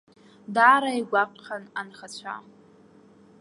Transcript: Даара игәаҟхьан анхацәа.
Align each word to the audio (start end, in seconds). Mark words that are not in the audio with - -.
Даара 0.55 0.91
игәаҟхьан 0.99 1.63
анхацәа. 1.79 2.35